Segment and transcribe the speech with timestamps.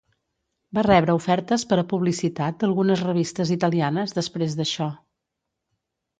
[0.77, 4.91] Va rebre ofertes per a publicitat d'algunes revistes italianes després d'això.